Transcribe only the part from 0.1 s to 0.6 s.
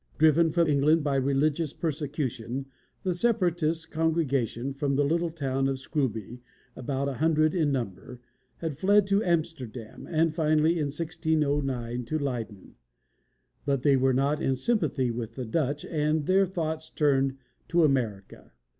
Driven